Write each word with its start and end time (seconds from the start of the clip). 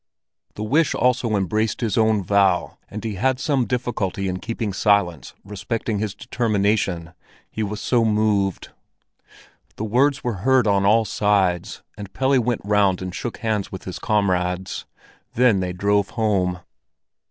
The 0.55 0.63
wish 0.63 0.95
also 0.95 1.35
embraced 1.35 1.81
his 1.81 1.95
own 1.95 2.23
vow 2.23 2.79
and 2.89 3.03
he 3.03 3.13
had 3.21 3.39
some 3.39 3.67
difficulty 3.67 4.27
in 4.27 4.39
keeping 4.39 4.73
silence 4.73 5.35
respecting 5.43 5.99
his 5.99 6.15
determination, 6.15 7.13
he 7.51 7.61
was 7.61 7.79
so 7.79 8.03
moved. 8.03 8.69
The 9.75 9.83
words 9.85 10.23
were 10.23 10.37
heard 10.41 10.65
on 10.65 10.87
all 10.87 11.05
sides, 11.05 11.83
and 11.95 12.11
Pelle 12.13 12.39
went 12.41 12.61
round 12.63 12.99
and 12.99 13.13
shook 13.13 13.37
hands 13.37 13.71
with 13.71 13.83
his 13.83 13.99
comrades. 13.99 14.87
Then 15.35 15.59
they 15.59 15.71
drove 15.71 16.09
home. 16.09 16.61